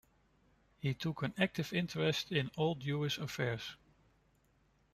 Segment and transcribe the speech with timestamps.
[0.79, 3.75] He took an active interest in all Jewish affairs.